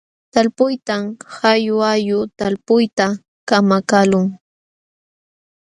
[0.33, 1.01] Talpuytam
[1.33, 3.05] qalluqallu talpuyta
[3.47, 4.25] kamakaqlun.